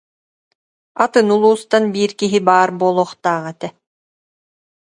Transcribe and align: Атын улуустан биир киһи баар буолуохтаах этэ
Атын 1.05 1.27
улуустан 1.35 1.83
биир 1.95 2.11
киһи 2.19 2.39
баар 2.47 2.69
буолуохтаах 2.79 3.45
этэ 3.53 3.67